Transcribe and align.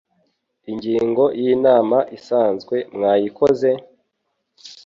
Ingingo 0.71 1.23
y’Inama 1.41 1.97
isanzwe 2.17 2.75
mwayikoze? 2.95 3.71